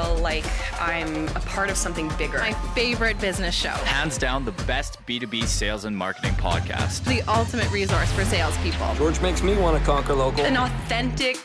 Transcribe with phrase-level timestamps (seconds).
[0.00, 0.44] feel like
[0.80, 2.38] I'm a part of something bigger.
[2.38, 3.68] My favorite business show.
[3.68, 7.04] Hands down, the best B2B sales and marketing podcast.
[7.04, 8.94] The ultimate resource for salespeople.
[8.96, 10.44] George makes me want to conquer local.
[10.44, 11.36] An authentic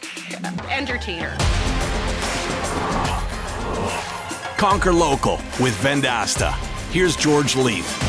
[0.71, 1.35] entertainer.
[4.57, 6.53] Conquer Local with Vendasta.
[6.89, 8.01] Here's George Leith.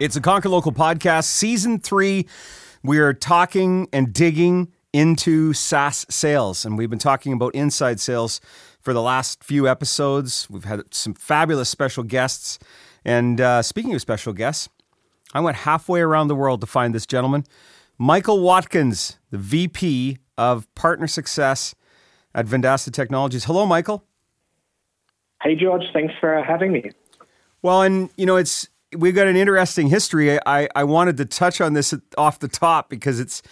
[0.00, 2.26] It's a Conquer Local podcast, season three.
[2.86, 8.42] We are talking and digging into SaaS sales, and we've been talking about inside sales
[8.78, 10.46] for the last few episodes.
[10.50, 12.58] We've had some fabulous special guests.
[13.02, 14.68] And uh, speaking of special guests,
[15.32, 17.44] I went halfway around the world to find this gentleman,
[17.96, 21.74] Michael Watkins, the VP of Partner Success
[22.34, 23.44] at Vendasta Technologies.
[23.44, 24.04] Hello, Michael.
[25.42, 25.84] Hey, George.
[25.94, 26.90] Thanks for having me.
[27.62, 30.38] Well, and you know, it's we've got an interesting history.
[30.46, 33.42] I, I wanted to touch on this off the top because it's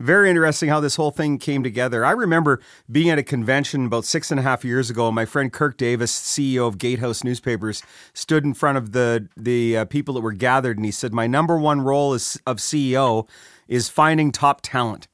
[0.00, 2.04] very interesting how this whole thing came together.
[2.04, 5.12] I remember being at a convention about six and a half years ago.
[5.12, 7.82] My friend Kirk Davis, CEO of Gatehouse Newspapers,
[8.14, 11.26] stood in front of the the uh, people that were gathered, and he said, "My
[11.26, 13.28] number one role as of CEO
[13.68, 15.06] is finding top talent,"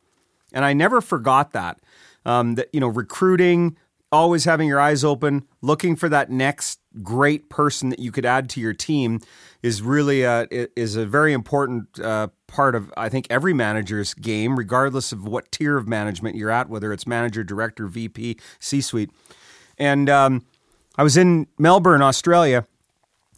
[0.52, 1.80] and I never forgot that.
[2.24, 3.76] Um, that you know, recruiting,
[4.12, 8.48] always having your eyes open, looking for that next great person that you could add
[8.50, 9.20] to your team
[9.62, 14.56] is really a, is a very important uh, part of I think every manager's game,
[14.56, 19.10] regardless of what tier of management you're at, whether it's manager, director, VP, C-suite.
[19.78, 20.44] And um,
[20.96, 22.66] I was in Melbourne, Australia,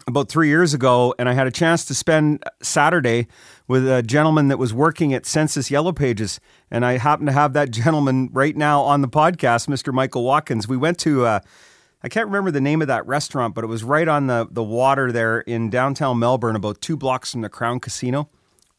[0.07, 3.27] about three years ago, and I had a chance to spend Saturday
[3.67, 7.53] with a gentleman that was working at Sensis Yellow Pages, and I happen to have
[7.53, 9.93] that gentleman right now on the podcast, Mr.
[9.93, 10.69] Michael Watkins.
[10.69, 11.25] We went to.
[11.27, 11.41] Uh,
[12.03, 14.63] I can't remember the name of that restaurant, but it was right on the, the
[14.63, 18.29] water there in downtown Melbourne, about two blocks from the Crown Casino,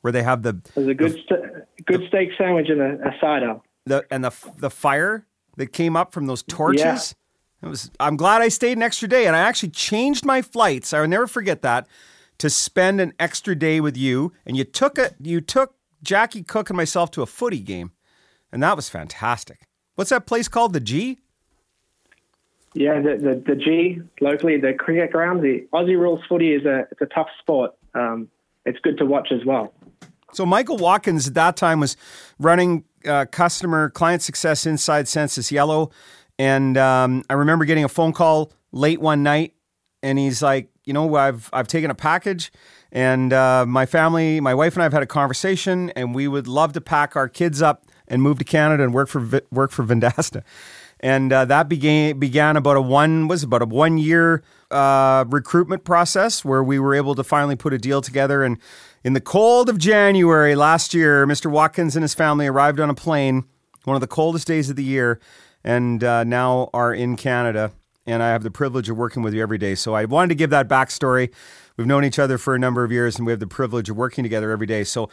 [0.01, 0.61] where they have the.
[0.75, 3.59] There's a good the, st- good steak sandwich and a, a cider.
[3.85, 5.25] The and the the fire
[5.57, 7.15] that came up from those torches.
[7.61, 7.67] Yeah.
[7.67, 7.91] It was.
[7.99, 10.93] I'm glad I stayed an extra day, and I actually changed my flights.
[10.93, 11.87] I will never forget that
[12.37, 15.15] to spend an extra day with you, and you took it.
[15.19, 17.91] You took Jackie Cook and myself to a footy game,
[18.51, 19.63] and that was fantastic.
[19.95, 20.71] What's that place called?
[20.71, 21.19] The G.
[22.73, 26.87] Yeah, the, the, the G locally, the cricket ground, the Aussie rules footy is a
[26.91, 27.73] it's a tough sport.
[27.95, 28.29] Um,
[28.65, 29.73] it's good to watch as well.
[30.33, 31.97] So Michael Watkins at that time was
[32.37, 35.89] running uh, customer client success inside Sensis Yellow,
[36.37, 39.55] and um, I remember getting a phone call late one night,
[40.03, 42.51] and he's like, you know, I've I've taken a package,
[42.91, 46.47] and uh, my family, my wife and I have had a conversation, and we would
[46.47, 49.83] love to pack our kids up and move to Canada and work for work for
[49.83, 50.43] Vendasta
[50.99, 55.83] and uh, that began began about a one was about a one year uh, recruitment
[55.83, 58.43] process where we were able to finally put a deal together.
[58.43, 58.57] And
[59.03, 61.49] in the cold of January last year, Mr.
[61.49, 63.45] Watkins and his family arrived on a plane,
[63.85, 65.19] one of the coldest days of the year,
[65.63, 67.71] and uh, now are in Canada.
[68.05, 69.75] And I have the privilege of working with you every day.
[69.75, 71.31] So I wanted to give that backstory.
[71.77, 73.95] We've known each other for a number of years, and we have the privilege of
[73.95, 74.83] working together every day.
[74.83, 75.09] So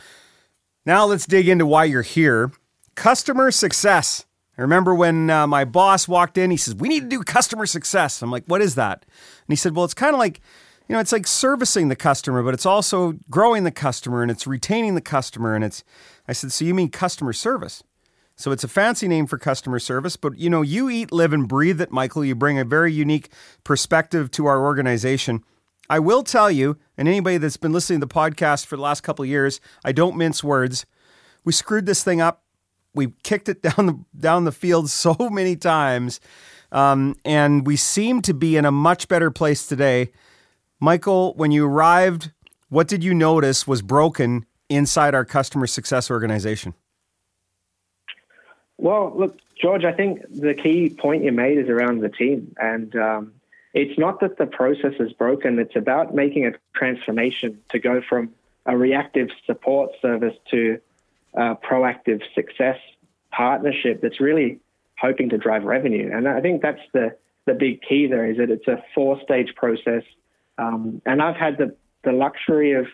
[0.85, 2.53] now let's dig into why you're here.
[2.95, 4.25] Customer success.
[4.59, 7.67] I remember when uh, my boss walked in, he says, We need to do customer
[7.67, 8.23] success.
[8.23, 9.03] I'm like, What is that?
[9.05, 10.41] And he said, Well, it's kind of like,
[10.89, 14.47] you know, it's like servicing the customer, but it's also growing the customer and it's
[14.47, 15.55] retaining the customer.
[15.55, 15.85] And it's,
[16.27, 17.83] I said, So you mean customer service?
[18.39, 21.49] So it's a fancy name for customer service, but you know, you eat, live, and
[21.49, 22.25] breathe it, Michael.
[22.25, 23.31] You bring a very unique
[23.65, 25.43] perspective to our organization.
[25.89, 29.03] I will tell you, and anybody that's been listening to the podcast for the last
[29.03, 30.85] couple years, I don't mince words.
[31.45, 32.43] We screwed this thing up
[32.97, 36.21] we kicked it down the down the field so many times,
[36.73, 40.11] um, and we seem to be in a much better place today.
[40.81, 42.33] Michael, when you arrived,
[42.69, 46.75] what did you notice was broken inside our customer success organization?
[48.79, 52.95] Well, look, George, I think the key point you made is around the team, and
[52.97, 53.33] um,
[53.73, 55.59] it's not that the process is broken.
[55.59, 58.35] It's about making a transformation to go from
[58.67, 60.81] a reactive support service to
[61.37, 62.79] uh, proactive success
[63.31, 64.59] partnership that's really
[64.99, 66.11] hoping to drive revenue.
[66.13, 69.55] And I think that's the, the big key there is that it's a four stage
[69.55, 70.03] process.
[70.59, 72.87] Um, and I've had the, the luxury of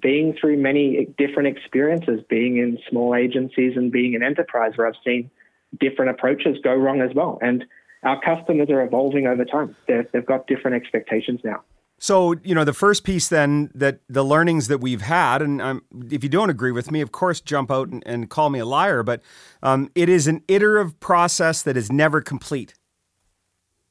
[0.00, 4.94] being through many different experiences, being in small agencies and being in enterprise where I've
[5.04, 5.30] seen
[5.78, 7.38] different approaches go wrong as well.
[7.42, 7.64] And
[8.02, 9.76] our customers are evolving over time.
[9.86, 11.62] they they've got different expectations now.
[12.02, 16.24] So, you know, the first piece then that the learnings that we've had, and if
[16.24, 19.04] you don't agree with me, of course, jump out and, and call me a liar,
[19.04, 19.22] but
[19.62, 22.74] um, it is an iterative process that is never complete.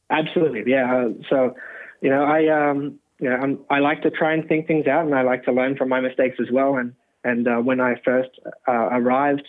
[0.09, 0.69] Absolutely.
[0.69, 0.93] Yeah.
[0.93, 1.55] Uh, so,
[2.01, 5.05] you know, I, um, you know, I'm, i like to try and think things out
[5.05, 6.75] and I like to learn from my mistakes as well.
[6.75, 6.93] And,
[7.23, 8.31] and uh, when I first
[8.67, 9.47] uh, arrived,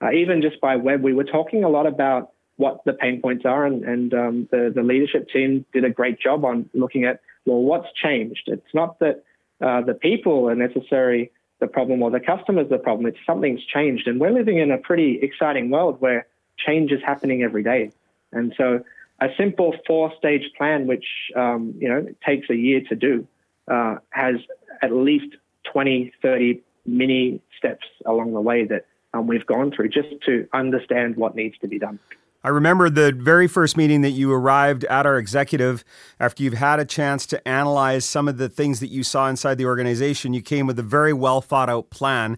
[0.00, 3.44] uh, even just by web, we were talking a lot about what the pain points
[3.44, 7.20] are, and, and um, the, the leadership team did a great job on looking at,
[7.46, 8.44] well, what's changed?
[8.46, 9.24] It's not that
[9.60, 11.30] uh, the people are necessarily
[11.60, 14.06] the problem or the customer's the problem, it's something's changed.
[14.08, 16.26] And we're living in a pretty exciting world where
[16.58, 17.90] change is happening every day.
[18.32, 18.80] And so
[19.20, 21.06] a simple four stage plan, which
[21.36, 23.26] um, you know takes a year to do,
[23.68, 24.36] uh, has
[24.82, 25.36] at least
[25.72, 31.16] 20, 30 mini steps along the way that um, we've gone through just to understand
[31.16, 31.98] what needs to be done.
[32.44, 35.82] I remember the very first meeting that you arrived at our executive
[36.20, 39.56] after you've had a chance to analyze some of the things that you saw inside
[39.56, 40.34] the organization.
[40.34, 42.36] You came with a very well thought out plan.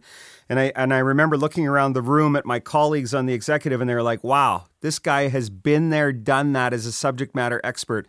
[0.48, 3.80] And I and I remember looking around the room at my colleagues on the executive
[3.80, 7.34] and they were like, "Wow, this guy has been there, done that as a subject
[7.34, 8.06] matter expert."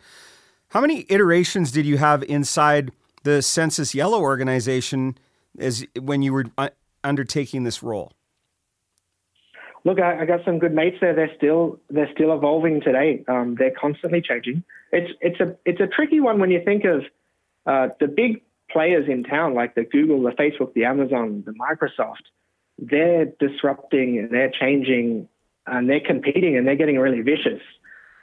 [0.68, 2.92] How many iterations did you have inside
[3.24, 5.18] the Sensis Yellow organization
[5.58, 6.68] as when you were uh,
[7.02, 8.12] undertaking this role?
[9.88, 11.14] Look, I, I, got some good mates there.
[11.14, 13.24] They're still they're still evolving today.
[13.26, 14.62] Um, they're constantly changing.
[14.92, 17.04] It's it's a it's a tricky one when you think of
[17.64, 22.26] uh, the big players in town like the Google, the Facebook, the Amazon, the Microsoft.
[22.78, 25.26] They're disrupting and they're changing
[25.66, 27.62] and they're competing and they're getting really vicious.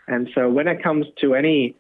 [0.08, 1.76] And so when it comes to any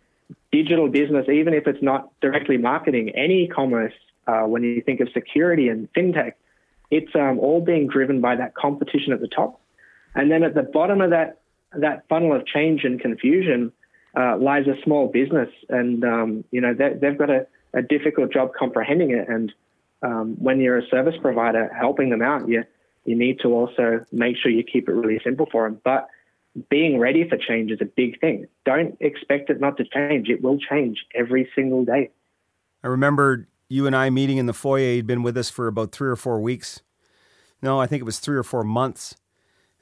[0.51, 3.93] digital business, even if it's not directly marketing, any commerce,
[4.25, 6.33] uh, when you think of security and fintech,
[6.89, 9.61] it's um, all being driven by that competition at the top.
[10.15, 11.41] And then at the bottom of that
[11.77, 13.71] that funnel of change and confusion
[14.17, 18.51] uh, lies a small business, and um, you know they've got a, a, difficult job
[18.57, 19.27] comprehending it.
[19.27, 19.53] And
[20.01, 22.63] um, when you're a service provider helping them out, you
[23.03, 25.81] you need to also make sure you keep it really simple for them.
[25.83, 26.07] But
[26.69, 28.47] being ready for change is a big thing.
[28.65, 30.29] Don't expect it not to change.
[30.29, 32.11] It will change every single day.
[32.83, 34.93] I remember you and I meeting in the foyer.
[34.93, 36.81] You'd been with us for about three or four weeks.
[37.61, 39.15] No, I think it was three or four months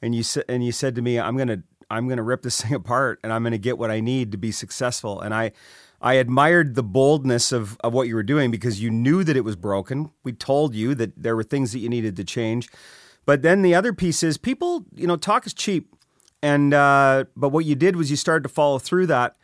[0.04, 2.76] and you said and you said to me, "I'm gonna I'm gonna rip this thing
[2.76, 5.54] apart, and I'm gonna get what I need to be successful." And I
[6.02, 9.46] I admired the boldness of of what you were doing because you knew that it
[9.46, 10.12] was broken.
[10.24, 12.70] We told you that there were things that you needed to change,
[13.26, 15.96] but then the other piece is people, you know, talk is cheap,
[16.44, 19.38] and uh, but what you did was you started to follow through that.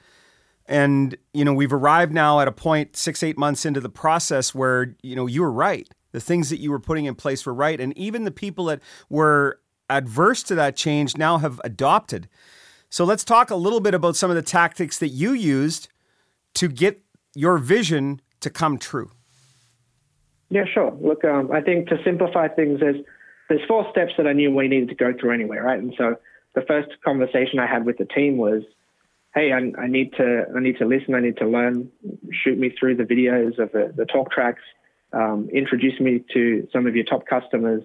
[0.65, 4.53] And you know we've arrived now at a point six eight months into the process
[4.53, 7.53] where you know you were right the things that you were putting in place were
[7.53, 7.79] right.
[7.79, 9.59] And even the people that were
[9.89, 12.27] adverse to that change now have adopted.
[12.89, 15.89] So let's talk a little bit about some of the tactics that you used
[16.56, 17.01] to get
[17.36, 19.12] your vision to come true.
[20.50, 20.97] Yeah, sure.
[21.00, 23.03] Look, um, I think to simplify things, there's
[23.50, 25.80] there's four steps that I knew we needed to go through anyway, right?
[25.80, 26.15] And so
[26.56, 28.63] the first conversation I had with the team was,
[29.35, 31.13] "Hey, I, I need to I need to listen.
[31.13, 31.92] I need to learn.
[32.31, 34.62] Shoot me through the videos of the, the talk tracks.
[35.13, 37.83] Um, introduce me to some of your top customers.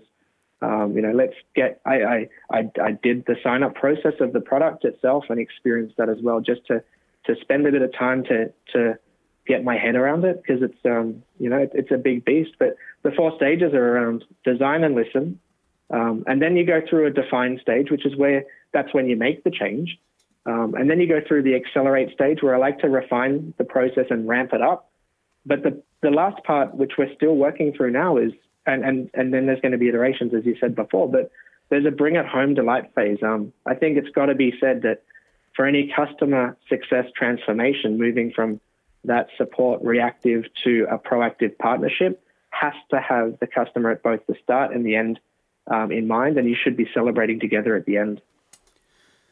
[0.65, 1.81] Um, you know, let's get.
[1.85, 5.97] I, I, I I did the sign up process of the product itself and experienced
[5.99, 6.83] that as well, just to
[7.27, 8.99] to spend a bit of time to to
[9.47, 12.53] get my head around it because it's um you know it, it's a big beast.
[12.59, 15.39] But the four stages are around design and listen,
[15.91, 19.17] um, and then you go through a define stage, which is where that's when you
[19.17, 19.99] make the change,
[20.47, 23.65] um, and then you go through the accelerate stage where I like to refine the
[23.65, 24.91] process and ramp it up.
[25.45, 28.33] But the the last part, which we're still working through now, is
[28.67, 31.31] and, and, and then there's going to be iterations, as you said before, but
[31.69, 33.19] there's a bring it home delight phase.
[33.23, 35.03] Um, I think it's got to be said that
[35.55, 38.61] for any customer success transformation, moving from
[39.05, 44.35] that support reactive to a proactive partnership has to have the customer at both the
[44.43, 45.19] start and the end
[45.67, 48.21] um, in mind, and you should be celebrating together at the end.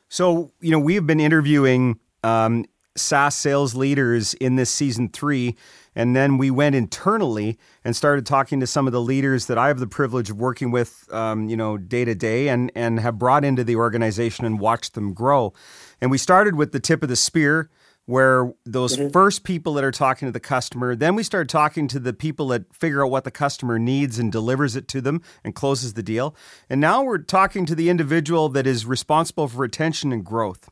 [0.08, 5.56] So, you know, we've been interviewing um, SaaS sales leaders in this season three.
[5.94, 9.68] And then we went internally and started talking to some of the leaders that I
[9.68, 13.18] have the privilege of working with, um, you know, day to day and, and have
[13.18, 15.52] brought into the organization and watched them grow.
[16.00, 17.70] And we started with the tip of the spear,
[18.06, 19.10] where those mm-hmm.
[19.10, 22.48] first people that are talking to the customer, then we start talking to the people
[22.48, 26.02] that figure out what the customer needs and delivers it to them and closes the
[26.02, 26.34] deal.
[26.68, 30.68] And now we're talking to the individual that is responsible for retention and growth.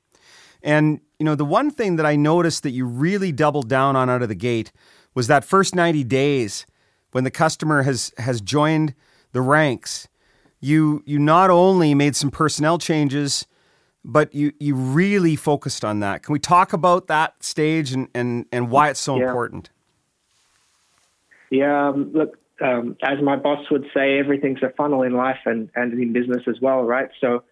[0.62, 4.08] And you know, the one thing that I noticed that you really doubled down on
[4.08, 4.72] out of the gate
[5.14, 6.64] was that first 90 days
[7.12, 8.94] when the customer has has joined
[9.32, 10.08] the ranks.
[10.60, 13.46] You you not only made some personnel changes,
[14.02, 16.22] but you you really focused on that.
[16.22, 19.26] Can we talk about that stage and and, and why it's so yeah.
[19.26, 19.68] important?
[21.50, 25.68] Yeah, um, look, um, as my boss would say, everything's a funnel in life and,
[25.74, 27.10] and in business as well, right?
[27.20, 27.42] So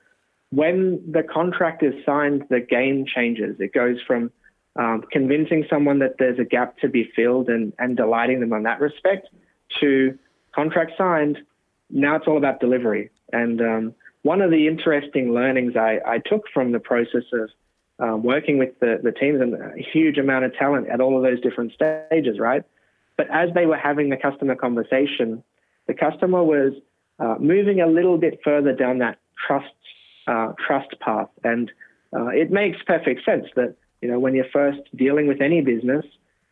[0.51, 3.57] when the contract is signed, the game changes.
[3.61, 4.31] It goes from
[4.77, 8.63] um, convincing someone that there's a gap to be filled and, and delighting them on
[8.63, 9.29] that respect
[9.81, 10.19] to
[10.55, 11.39] contract signed.
[11.91, 13.11] Now it's all about delivery.
[13.33, 17.51] And um, one of the interesting learnings I, I took from the process of
[18.01, 21.23] um, working with the, the teams and a huge amount of talent at all of
[21.23, 22.63] those different stages, right?
[23.17, 25.43] But as they were having the customer conversation,
[25.89, 26.75] the customer was
[27.19, 29.73] uh, moving a little bit further down that trust
[30.29, 31.73] uh, trust path, and
[32.15, 36.05] uh, it makes perfect sense that you know when you're first dealing with any business,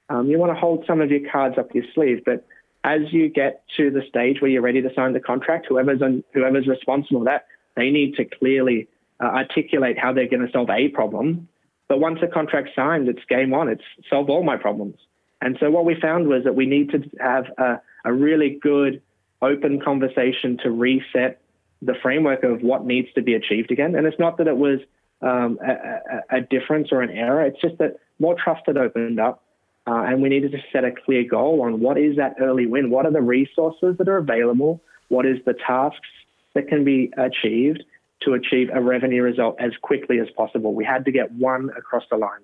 [0.09, 2.45] um, you want to hold some of your cards up your sleeve, but
[2.87, 6.23] as you get to the stage where you're ready to sign the contract, whoever's on,
[6.33, 8.89] whoever's responsible for that, they need to clearly
[9.21, 11.49] uh, articulate how they're going to solve a problem.
[11.89, 13.69] But once a contract's signed, it's game on.
[13.69, 14.97] It's solve all my problems.
[15.41, 19.03] And so what we found was that we need to have a, a really good
[19.43, 21.41] open conversation to reset
[21.83, 23.95] the framework of what needs to be achieved again.
[23.95, 24.81] And it's not that it was
[25.23, 27.45] um, a, a, difference or an error.
[27.45, 29.43] It's just that more trust had opened up,
[29.87, 32.91] uh, and we needed to set a clear goal on what is that early win.
[32.91, 34.81] What are the resources that are available?
[35.09, 36.09] What is the tasks
[36.55, 37.85] that can be achieved
[38.23, 40.75] to achieve a revenue result as quickly as possible?
[40.75, 42.41] We had to get one across the line.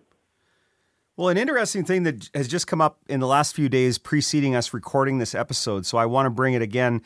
[1.16, 4.54] Well, an interesting thing that has just come up in the last few days preceding
[4.54, 7.02] us recording this episode, so I want to bring it again.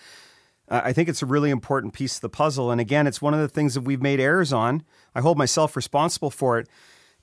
[0.68, 2.70] I think it's a really important piece of the puzzle.
[2.70, 4.82] And again, it's one of the things that we've made errors on.
[5.14, 6.68] I hold myself responsible for it.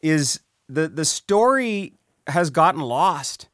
[0.01, 1.93] Is the, the story
[2.27, 3.49] has gotten lost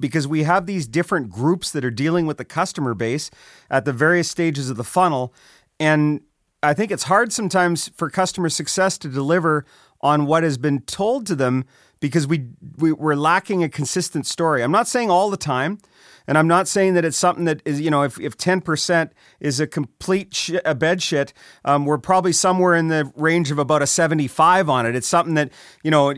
[0.00, 3.30] because we have these different groups that are dealing with the customer base
[3.70, 5.32] at the various stages of the funnel.
[5.78, 6.22] And
[6.62, 9.64] I think it's hard sometimes for customer success to deliver
[10.00, 11.64] on what has been told to them
[12.00, 14.62] because we, we we're lacking a consistent story.
[14.62, 15.78] I'm not saying all the time,
[16.26, 19.10] and I'm not saying that it's something that is you know if if 10%
[19.40, 21.32] is a complete sh- a bed shit,
[21.64, 24.94] um, we're probably somewhere in the range of about a 75 on it.
[24.94, 25.50] It's something that
[25.82, 26.14] you know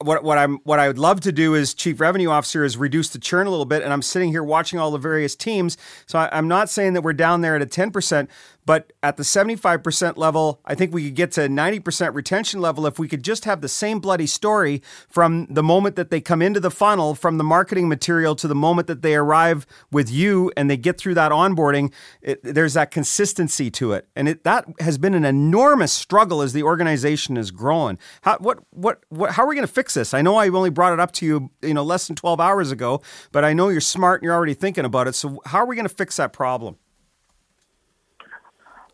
[0.00, 3.08] what what I'm what I would love to do as chief revenue officer is reduce
[3.08, 3.82] the churn a little bit.
[3.82, 5.76] And I'm sitting here watching all the various teams.
[6.06, 8.28] So I, am not saying that we're down there at a 10%,
[8.68, 12.98] but at the 75% level, I think we could get to 90% retention level if
[12.98, 16.60] we could just have the same bloody story from the moment that they come into
[16.60, 20.68] the funnel, from the marketing material to the moment that they arrive with you and
[20.68, 21.94] they get through that onboarding.
[22.20, 24.06] It, there's that consistency to it.
[24.14, 27.98] And it, that has been an enormous struggle as the organization has grown.
[28.20, 30.12] How, what, what, what, how are we going to fix this?
[30.12, 32.70] I know I only brought it up to you, you know, less than 12 hours
[32.70, 33.00] ago,
[33.32, 35.14] but I know you're smart and you're already thinking about it.
[35.14, 36.76] So how are we going to fix that problem?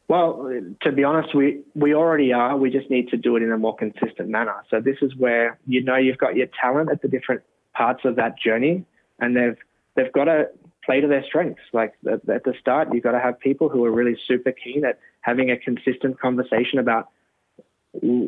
[0.07, 0.51] Well,
[0.83, 2.57] to be honest, we, we already are.
[2.57, 4.55] We just need to do it in a more consistent manner.
[4.69, 7.43] So this is where you know you've got your talent at the different
[7.73, 8.85] parts of that journey,
[9.19, 9.57] and they've
[9.97, 10.51] they've got to
[10.85, 11.63] play to their strengths.
[11.73, 14.99] Like at, the start, you've got to have people who are really super keen at
[15.23, 17.09] having a consistent conversation about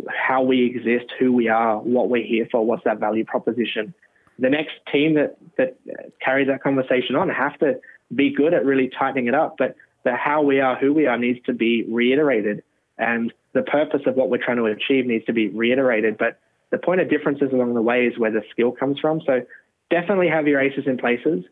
[0.08, 3.92] how we exist, who we are, what we're here for, what's that value proposition.
[4.38, 5.76] The next team that that
[6.24, 7.80] carries that conversation on have to
[8.14, 9.76] be good at really tightening it up, but
[10.06, 12.62] the how we are, who we are needs to be reiterated.
[12.96, 16.16] And the purpose of what we're trying to achieve needs to be reiterated.
[16.16, 16.38] But
[16.70, 19.20] the point of differences along the way is where the skill comes from.
[19.26, 19.42] So
[19.90, 21.44] definitely have your aces in places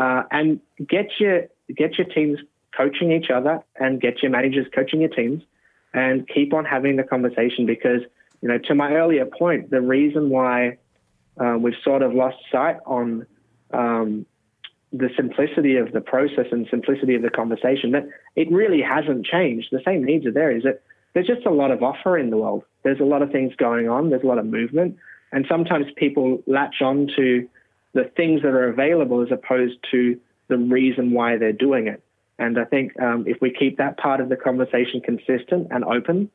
[0.00, 2.40] uh, and get your get your teams
[2.76, 5.42] coaching each other and get your managers coaching your teams
[5.94, 8.00] and keep on having the conversation because
[8.42, 10.78] you know to my earlier point the reason why
[11.38, 13.26] uh, we've sort of lost sight on
[13.72, 14.26] um,
[14.92, 19.68] the simplicity of the process and simplicity of the conversation that it really hasn't changed.
[19.70, 20.50] The same needs are there.
[20.50, 20.82] Is that
[21.14, 22.64] there's just a lot of offer in the world.
[22.82, 24.10] There's a lot of things going on.
[24.10, 24.96] There's a lot of movement,
[25.32, 27.48] and sometimes people latch on to
[27.92, 30.18] the things that are available as opposed to
[30.48, 32.02] the reason why they're doing it.
[32.38, 36.30] And I think um, if we keep that part of the conversation consistent and open,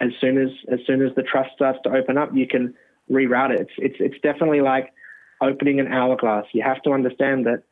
[0.00, 2.74] as soon as as soon as the trust starts to open up, you can
[3.10, 3.60] reroute it.
[3.60, 4.92] It's it's it's definitely like
[5.40, 6.46] opening an hourglass.
[6.52, 7.62] You have to understand that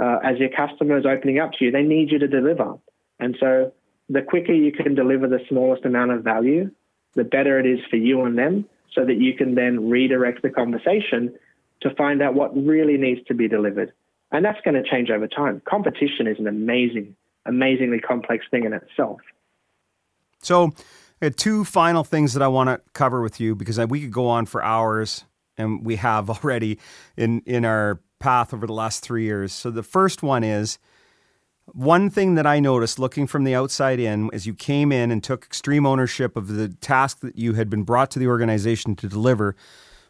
[0.00, 2.74] uh, as your customer is opening up to you, they need you to deliver.
[3.18, 3.72] And so
[4.08, 6.70] the quicker you can deliver the smallest amount of value,
[7.14, 10.50] the better it is for you and them so that you can then redirect the
[10.50, 11.34] conversation
[11.82, 13.92] to find out what really needs to be delivered.
[14.32, 15.62] And that's going to change over time.
[15.68, 17.16] Competition is an amazing,
[17.46, 19.20] amazingly complex thing in itself.
[20.42, 20.72] So,
[21.36, 24.46] two final things that I want to cover with you because we could go on
[24.46, 25.24] for hours,
[25.58, 26.78] and we have already
[27.16, 29.52] in in our path over the last three years.
[29.52, 30.78] So the first one is
[31.66, 35.22] one thing that I noticed looking from the outside in as you came in and
[35.22, 39.08] took extreme ownership of the task that you had been brought to the organization to
[39.08, 39.56] deliver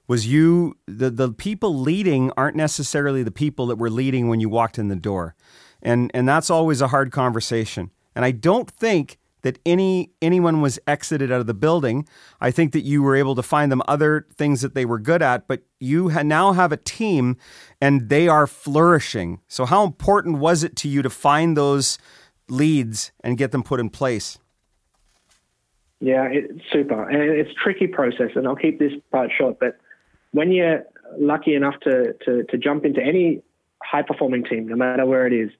[0.06, 4.48] was you the the people leading aren't necessarily the people that were leading when you
[4.48, 5.34] walked in the door.
[5.82, 7.90] And and that's always a hard conversation.
[8.14, 12.06] And I don't think that any anyone was exited out of the building.
[12.40, 15.22] I think that you were able to find them other things that they were good
[15.22, 17.36] at, but you ha- now have a team
[17.80, 19.40] and they are flourishing.
[19.48, 21.98] So how important was it to you to find those
[22.48, 24.38] leads and get them put in place?
[26.00, 27.08] Yeah, it's super.
[27.08, 29.58] And it's a tricky process, and I'll keep this part short.
[29.60, 29.78] But
[30.32, 30.84] when you're
[31.18, 33.42] lucky enough to, to, to jump into any
[33.82, 35.50] high performing team, no matter where it is,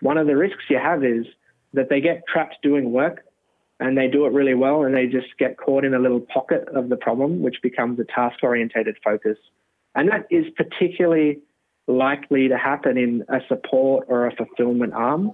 [0.00, 1.26] one of the risks you have is
[1.74, 3.24] that they get trapped doing work
[3.78, 6.66] and they do it really well and they just get caught in a little pocket
[6.74, 9.36] of the problem, which becomes a task orientated focus.
[9.94, 11.40] And that is particularly
[11.86, 15.32] likely to happen in a support or a fulfillment arm.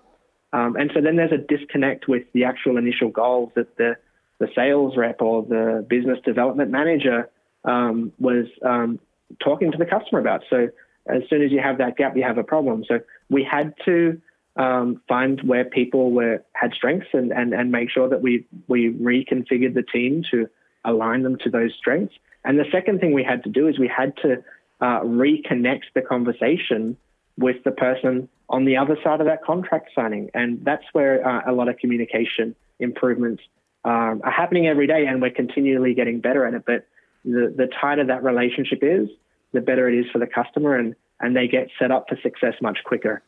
[0.52, 3.96] Um, and so then there's a disconnect with the actual initial goals that the,
[4.38, 7.28] the sales rep or the business development manager
[7.64, 8.98] um, was um,
[9.42, 10.42] talking to the customer about.
[10.48, 10.68] So
[11.06, 12.84] as soon as you have that gap, you have a problem.
[12.88, 14.20] So we had to
[14.56, 18.92] um, find where people were had strengths and, and, and make sure that we we
[18.92, 20.48] reconfigured the team to
[20.84, 22.14] align them to those strengths.
[22.44, 24.42] And the second thing we had to do is we had to
[24.80, 26.96] uh, reconnect the conversation
[27.38, 30.30] with the person on the other side of that contract signing.
[30.34, 33.42] And that's where uh, a lot of communication improvements
[33.84, 36.64] um, are happening every day, and we're continually getting better at it.
[36.66, 36.86] But
[37.24, 39.08] the, the tighter that relationship is,
[39.52, 42.54] the better it is for the customer, and, and they get set up for success
[42.60, 43.22] much quicker.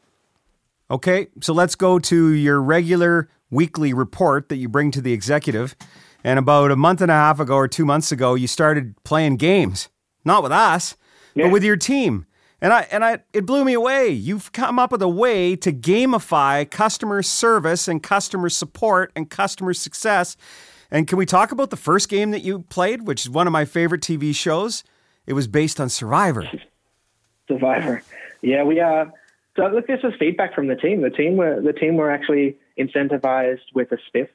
[0.91, 5.77] Okay, so let's go to your regular weekly report that you bring to the executive.
[6.25, 9.37] And about a month and a half ago or two months ago, you started playing
[9.37, 9.89] games,
[10.25, 10.97] not with us,
[11.39, 11.47] yeah.
[11.47, 12.27] but with your team.
[12.61, 14.09] And I and I it blew me away.
[14.09, 19.73] You've come up with a way to gamify customer service and customer support and customer
[19.75, 20.37] success.
[20.91, 23.53] And can we talk about the first game that you played, which is one of
[23.53, 24.83] my favorite TV shows?
[25.27, 26.51] It was based on Survivor.
[27.47, 28.03] Survivor.
[28.43, 29.03] Yeah, we are.
[29.03, 29.11] Uh,
[29.57, 31.03] so look, this was feedback from the team.
[31.03, 34.29] The team were the team were actually incentivized with a spiff,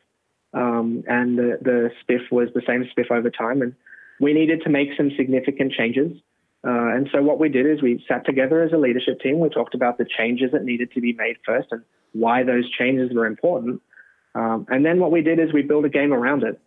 [0.54, 3.62] um, and the, the spiff was the same spiff over time.
[3.62, 3.74] And
[4.20, 6.18] we needed to make some significant changes.
[6.66, 9.40] Uh, and so what we did is we sat together as a leadership team.
[9.40, 13.14] We talked about the changes that needed to be made first and why those changes
[13.14, 13.82] were important.
[14.36, 16.60] Um, and then what we did is we built a game around it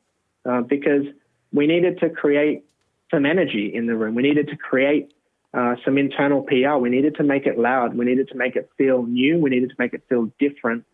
[0.44, 1.04] uh, because
[1.52, 2.64] we needed to create
[3.10, 4.14] some energy in the room.
[4.14, 5.12] We needed to create
[5.54, 6.76] uh, some internal PR.
[6.76, 7.96] We needed to make it loud.
[7.96, 9.38] We needed to make it feel new.
[9.38, 10.84] We needed to make it feel different.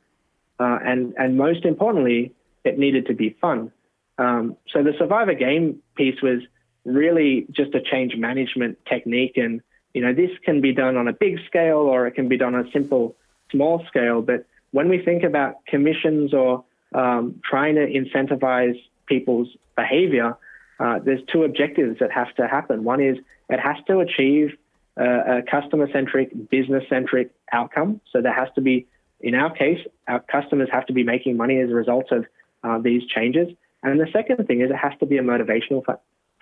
[0.60, 2.34] Uh, and, and most importantly,
[2.64, 3.72] it needed to be fun.
[4.18, 6.42] Um, so the Survivor game piece was
[6.84, 9.36] really just a change management technique.
[9.36, 9.60] And,
[9.94, 12.54] you know, this can be done on a big scale or it can be done
[12.54, 13.16] on a simple,
[13.50, 14.22] small scale.
[14.22, 16.64] But when we think about commissions or
[16.94, 20.36] um, trying to incentivize people's behavior,
[20.80, 22.84] uh, there's two objectives that have to happen.
[22.84, 23.18] One is
[23.48, 24.56] it has to achieve
[24.96, 28.00] a customer centric, business centric outcome.
[28.12, 28.86] So there has to be,
[29.20, 32.26] in our case, our customers have to be making money as a result of
[32.62, 33.48] uh, these changes.
[33.82, 35.84] And the second thing is it has to be a motivational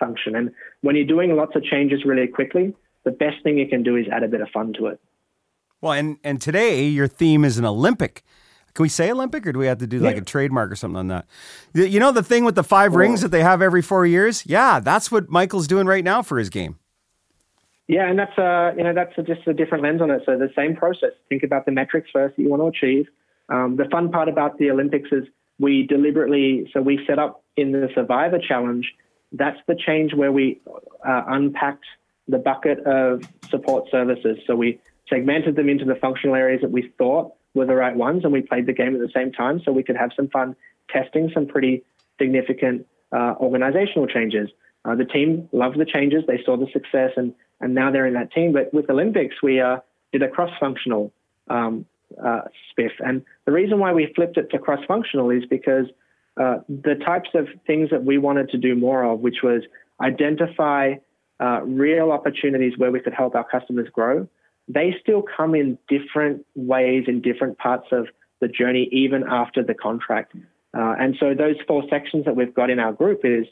[0.01, 0.35] function.
[0.35, 3.95] And when you're doing lots of changes really quickly, the best thing you can do
[3.95, 4.99] is add a bit of fun to it.
[5.79, 8.23] Well, and and today your theme is an Olympic.
[8.73, 10.97] Can we say Olympic, or do we have to do like a trademark or something
[10.97, 11.25] on that?
[11.73, 14.45] You know the thing with the five rings that they have every four years.
[14.45, 16.77] Yeah, that's what Michael's doing right now for his game.
[17.87, 20.21] Yeah, and that's uh, you know that's a, just a different lens on it.
[20.25, 21.11] So the same process.
[21.27, 23.07] Think about the metrics first that you want to achieve.
[23.49, 25.25] Um, the fun part about the Olympics is
[25.59, 28.85] we deliberately so we set up in the Survivor Challenge.
[29.31, 30.61] That's the change where we
[31.07, 31.85] uh, unpacked
[32.27, 34.37] the bucket of support services.
[34.45, 38.23] So we segmented them into the functional areas that we thought were the right ones,
[38.23, 40.55] and we played the game at the same time, so we could have some fun
[40.89, 41.83] testing some pretty
[42.19, 44.49] significant uh, organizational changes.
[44.83, 48.13] Uh, the team loved the changes; they saw the success, and and now they're in
[48.13, 48.53] that team.
[48.53, 49.77] But with Olympics, we uh,
[50.11, 51.11] did a cross-functional
[51.49, 51.85] um,
[52.23, 55.87] uh, spiff, and the reason why we flipped it to cross-functional is because
[56.41, 59.61] uh, the types of things that we wanted to do more of, which was
[60.01, 60.93] identify
[61.39, 64.27] uh, real opportunities where we could help our customers grow,
[64.67, 68.07] they still come in different ways in different parts of
[68.39, 70.33] the journey, even after the contract.
[70.73, 73.45] Uh, and so those four sections that we've got in our group is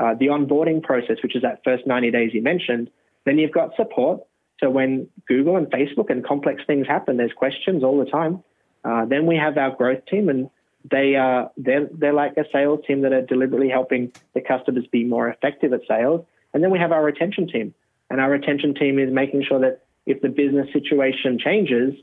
[0.00, 2.90] uh, the onboarding process, which is that first 90 days you mentioned.
[3.24, 4.20] Then you've got support.
[4.60, 8.44] So when Google and Facebook and complex things happen, there's questions all the time.
[8.84, 10.48] Uh, then we have our growth team, and
[10.90, 15.04] they are they're they're like a sales team that are deliberately helping the customers be
[15.04, 16.24] more effective at sales.
[16.52, 17.74] And then we have our retention team,
[18.10, 21.94] and our retention team is making sure that if the business situation changes,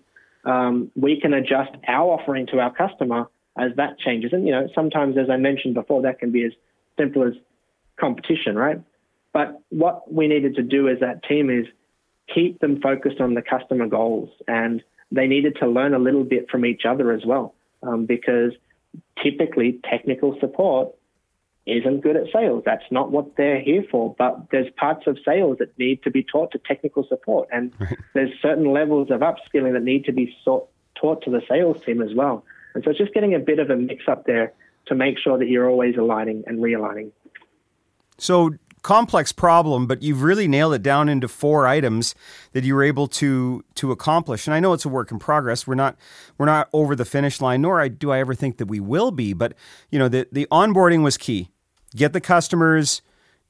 [0.46, 4.34] um, we can adjust our offering to our customer as that changes.
[4.34, 6.52] And, you know, sometimes, as I mentioned before, that can be as
[6.98, 7.34] simple as
[8.00, 8.82] competition, right?
[9.32, 11.66] But what we needed to do as that team is
[12.34, 14.30] keep them focused on the customer goals.
[14.48, 18.52] And they needed to learn a little bit from each other as well, um, because
[19.22, 20.94] typically technical support
[21.66, 22.64] isn't good at sales.
[22.66, 24.14] That's not what they're here for.
[24.18, 27.74] But there's parts of sales that need to be taught to technical support, and
[28.14, 32.14] there's certain levels of upskilling that need to be taught to the sales team as
[32.14, 32.44] well.
[32.74, 34.54] And so it's just getting a bit of a mix up there
[34.88, 37.12] to make sure that you're always aligning and realigning.
[38.18, 38.52] So
[38.84, 42.14] complex problem, but you've really nailed it down into four items
[42.52, 44.46] that you were able to to accomplish.
[44.46, 45.66] And I know it's a work in progress.
[45.66, 45.98] We're not
[46.38, 49.34] we're not over the finish line, nor do I ever think that we will be.
[49.34, 49.54] But
[49.90, 51.50] you know, the the onboarding was key.
[51.96, 53.02] Get the customers,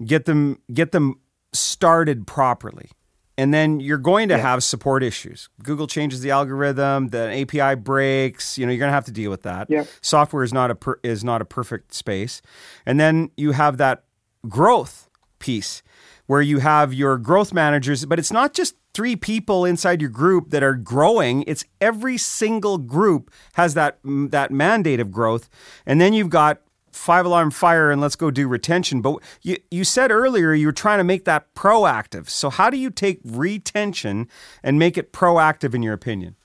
[0.05, 1.19] get them get them
[1.51, 2.89] started properly.
[3.35, 4.41] And then you're going to yeah.
[4.41, 5.49] have support issues.
[5.63, 8.59] Google changes the algorithm, the API breaks.
[8.59, 9.71] You know, you're going to have to deal with that.
[9.71, 9.85] Yeah.
[10.01, 12.43] Software is not a per, is not a perfect space.
[12.85, 14.03] And then you have that
[14.47, 15.09] growth
[15.43, 15.83] piece
[16.25, 20.51] where you have your growth managers, but it's not just three people inside your group
[20.51, 21.43] that are growing.
[21.47, 25.49] It's every single group has that that mandate of growth,
[25.85, 29.01] and then you've got five alarm fire and let's go do retention.
[29.01, 32.29] But you you said earlier you were trying to make that proactive.
[32.29, 34.29] So how do you take retention
[34.63, 36.35] and make it proactive in your opinion?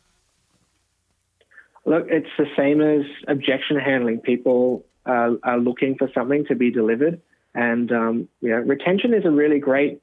[1.85, 4.19] Look, it's the same as objection handling.
[4.21, 7.21] People uh, are looking for something to be delivered
[7.55, 10.01] and um, retention is a really great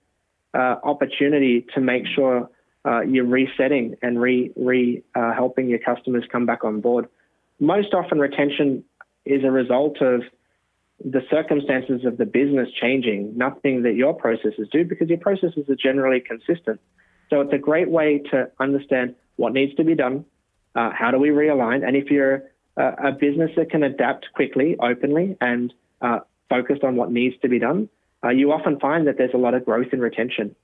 [0.53, 2.49] uh, opportunity to make sure
[2.85, 7.07] uh, you're resetting and re, re uh, helping your customers come back on board.
[7.59, 8.83] Most often, retention
[9.25, 10.21] is a result of
[11.03, 15.75] the circumstances of the business changing, nothing that your processes do, because your processes are
[15.75, 16.79] generally consistent.
[17.29, 20.25] So it's a great way to understand what needs to be done,
[20.75, 22.43] uh, how do we realign, and if you're
[22.77, 27.49] a, a business that can adapt quickly, openly, and uh, focused on what needs to
[27.49, 27.89] be done,
[28.23, 30.55] uh, you often find that there's a lot of growth in retention.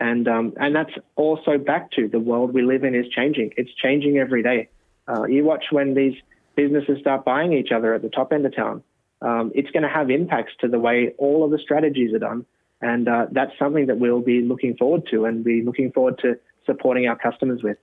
[0.00, 3.52] And, um, and that's also back to the world we live in is changing.
[3.56, 4.68] It's changing every day.
[5.08, 6.14] Uh, you watch when these
[6.54, 8.82] businesses start buying each other at the top end of town.
[9.20, 12.46] Um, it's going to have impacts to the way all of the strategies are done.
[12.80, 16.38] And uh, that's something that we'll be looking forward to and be looking forward to
[16.66, 17.78] supporting our customers with.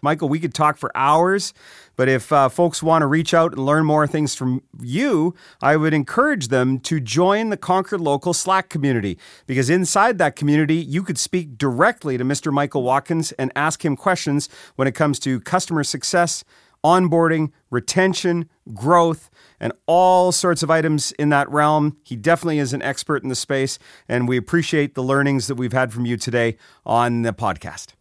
[0.00, 1.52] Michael, we could talk for hours,
[1.96, 5.76] but if uh, folks want to reach out and learn more things from you, I
[5.76, 11.02] would encourage them to join the Conquer Local Slack community because inside that community, you
[11.02, 12.52] could speak directly to Mr.
[12.52, 16.44] Michael Watkins and ask him questions when it comes to customer success,
[16.84, 21.96] onboarding, retention, growth, and all sorts of items in that realm.
[22.02, 25.72] He definitely is an expert in the space, and we appreciate the learnings that we've
[25.72, 27.94] had from you today on the podcast.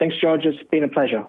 [0.00, 0.46] Thanks, George.
[0.46, 1.26] It's been a pleasure.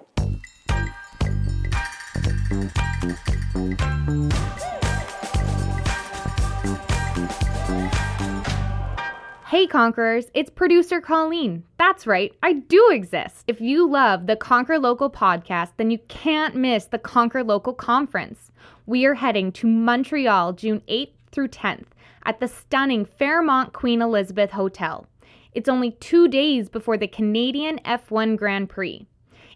[9.45, 11.65] Hey Conquerors, it's producer Colleen.
[11.77, 13.43] That's right, I do exist.
[13.47, 18.53] If you love the Conquer Local podcast, then you can't miss the Conquer Local conference.
[18.85, 21.87] We are heading to Montreal June 8th through 10th
[22.23, 25.05] at the stunning Fairmont Queen Elizabeth Hotel.
[25.53, 29.07] It's only two days before the Canadian F1 Grand Prix.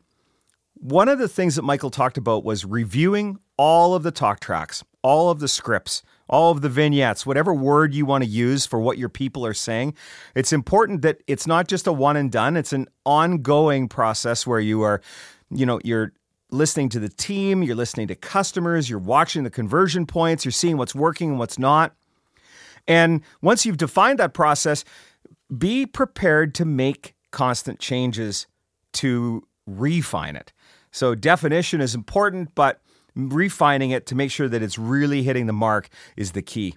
[0.75, 4.85] one of the things that Michael talked about was reviewing all of the talk tracks,
[5.03, 8.81] all of the scripts, all of the vignettes, whatever word you want to use for
[8.81, 9.95] what your people are saying.
[10.35, 14.61] It's important that it's not just a one and done, it's an ongoing process where
[14.61, 15.01] you are,
[15.51, 16.13] you know, you're
[16.51, 20.77] listening to the team, you're listening to customers, you're watching the conversion points, you're seeing
[20.77, 21.95] what's working and what's not.
[22.87, 24.85] And once you've defined that process,
[25.57, 28.47] be prepared to make constant changes
[28.95, 30.53] to refine it.
[30.91, 32.81] So definition is important, but
[33.15, 36.75] refining it to make sure that it's really hitting the mark is the key.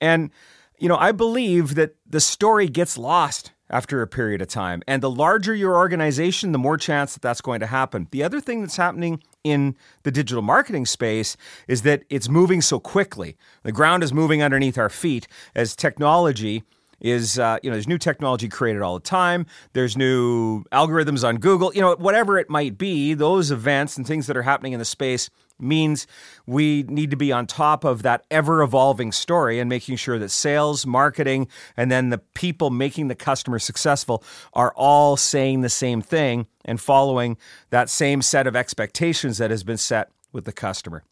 [0.00, 0.30] And
[0.78, 4.82] you know, I believe that the story gets lost after a period of time.
[4.86, 8.08] And the larger your organization, the more chance that that's going to happen.
[8.10, 11.36] The other thing that's happening in the digital marketing space
[11.66, 13.36] is that it's moving so quickly.
[13.62, 16.62] The ground is moving underneath our feet as technology
[17.00, 21.36] is uh, you know there's new technology created all the time there's new algorithms on
[21.36, 24.78] google you know whatever it might be those events and things that are happening in
[24.78, 25.30] the space
[25.60, 26.06] means
[26.46, 30.30] we need to be on top of that ever evolving story and making sure that
[30.30, 36.00] sales, marketing, and then the people making the customer successful are all saying the same
[36.02, 37.36] thing and following
[37.70, 41.02] that same set of expectations that has been set with the customer.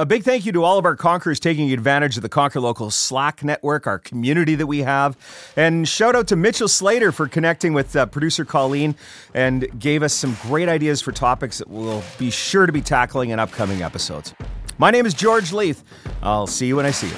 [0.00, 2.90] A big thank you to all of our Conquerors taking advantage of the Conquer Local
[2.90, 5.14] Slack network, our community that we have.
[5.56, 8.94] And shout out to Mitchell Slater for connecting with uh, producer Colleen
[9.34, 13.28] and gave us some great ideas for topics that we'll be sure to be tackling
[13.28, 14.32] in upcoming episodes.
[14.78, 15.84] My name is George Leith.
[16.22, 17.16] I'll see you when I see you.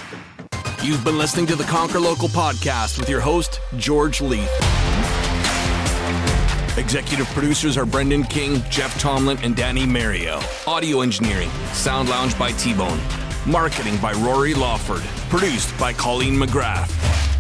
[0.83, 4.51] You've been listening to the Conquer Local podcast with your host, George Leith.
[6.79, 10.41] Executive producers are Brendan King, Jeff Tomlin, and Danny Mario.
[10.67, 12.99] Audio engineering, Sound Lounge by T Bone.
[13.47, 15.03] Marketing by Rory Lawford.
[15.29, 17.32] Produced by Colleen McGrath.